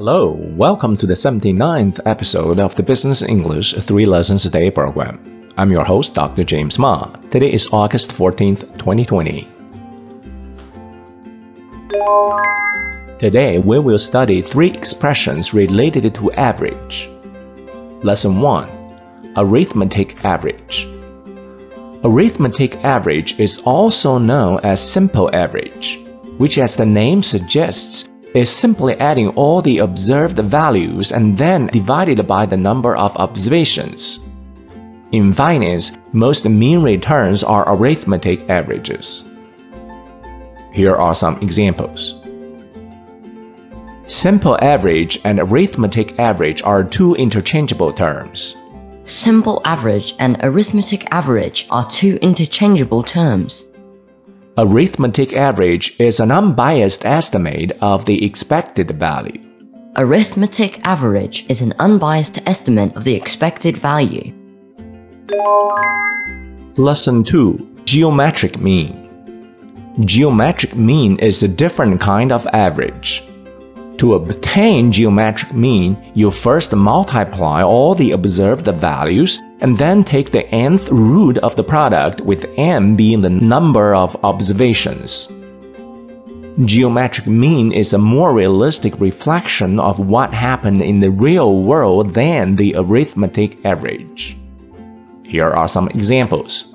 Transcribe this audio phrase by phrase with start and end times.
[0.00, 5.52] Hello, welcome to the 79th episode of the Business English 3 Lessons a Day program.
[5.58, 6.42] I'm your host, Dr.
[6.42, 7.04] James Ma.
[7.30, 9.46] Today is August 14th, 2020.
[13.18, 17.10] Today we will study three expressions related to average.
[18.02, 20.88] Lesson 1 Arithmetic Average.
[22.02, 26.00] Arithmetic average is also known as simple average,
[26.38, 32.26] which, as the name suggests, is simply adding all the observed values and then divided
[32.26, 34.20] by the number of observations.
[35.12, 39.24] In finance, most mean returns are arithmetic averages.
[40.72, 42.14] Here are some examples.
[44.06, 48.56] Simple average and arithmetic average are two interchangeable terms.
[49.04, 53.66] Simple average and arithmetic average are two interchangeable terms.
[54.62, 59.40] Arithmetic average is an unbiased estimate of the expected value.
[59.96, 64.34] Arithmetic average is an unbiased estimate of the expected value.
[66.76, 69.08] Lesson 2 Geometric Mean
[70.00, 73.22] Geometric mean is a different kind of average.
[74.00, 80.46] To obtain geometric mean, you first multiply all the observed values and then take the
[80.46, 85.28] nth root of the product with n being the number of observations.
[86.64, 92.56] Geometric mean is a more realistic reflection of what happened in the real world than
[92.56, 94.34] the arithmetic average.
[95.24, 96.74] Here are some examples.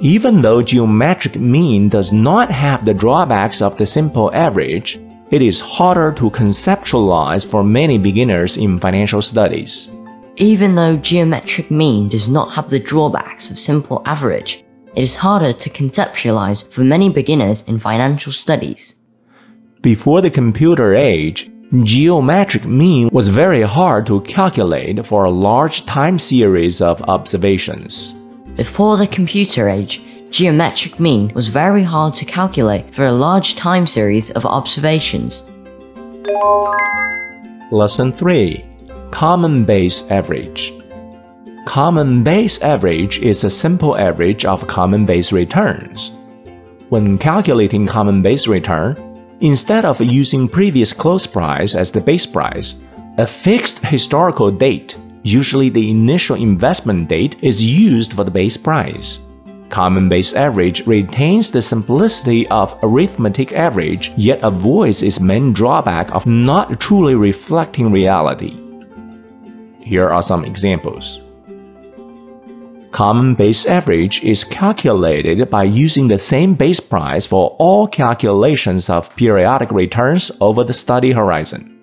[0.00, 4.98] Even though geometric mean does not have the drawbacks of the simple average,
[5.30, 9.88] it is harder to conceptualize for many beginners in financial studies.
[10.36, 15.52] Even though geometric mean does not have the drawbacks of simple average, it is harder
[15.52, 18.98] to conceptualize for many beginners in financial studies.
[19.82, 21.50] Before the computer age,
[21.82, 28.14] geometric mean was very hard to calculate for a large time series of observations.
[28.56, 30.00] Before the computer age,
[30.36, 35.42] geometric mean was very hard to calculate for a large time series of observations.
[37.72, 38.62] Lesson 3
[39.12, 40.74] Common Base Average
[41.64, 46.10] Common base average is a simple average of common base returns.
[46.90, 48.94] When calculating common base return,
[49.40, 52.74] instead of using previous close price as the base price,
[53.16, 59.18] a fixed historical date, usually the initial investment date, is used for the base price.
[59.68, 66.24] Common base average retains the simplicity of arithmetic average yet avoids its main drawback of
[66.26, 68.56] not truly reflecting reality.
[69.80, 71.20] Here are some examples.
[72.92, 79.14] Common base average is calculated by using the same base price for all calculations of
[79.16, 81.75] periodic returns over the study horizon.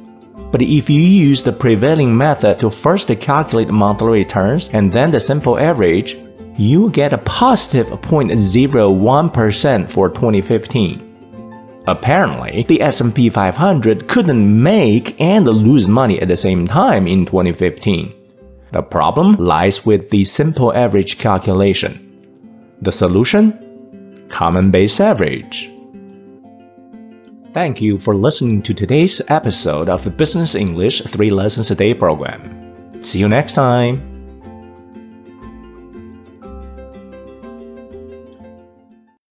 [0.50, 5.20] But if you use the prevailing method to first calculate monthly returns and then the
[5.20, 6.16] simple average,
[6.56, 11.08] you get a positive 0.01% for 2015.
[11.86, 18.21] Apparently, the S&P 500 couldn't make and lose money at the same time in 2015.
[18.72, 22.08] The problem lies with the simple average calculation.
[22.80, 24.26] The solution?
[24.30, 25.70] Common base average.
[27.52, 31.92] Thank you for listening to today's episode of the Business English 3 Lessons a Day
[31.92, 33.04] program.
[33.04, 34.11] See you next time.